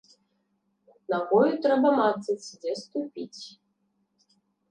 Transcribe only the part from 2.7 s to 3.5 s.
ступіць.